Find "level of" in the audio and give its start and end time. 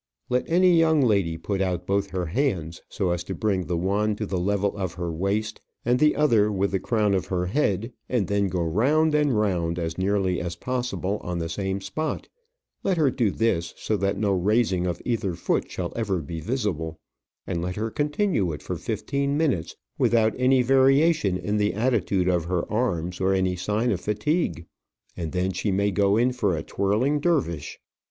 4.39-4.93